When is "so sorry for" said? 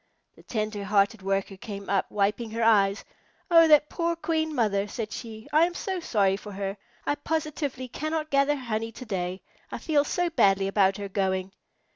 5.75-6.53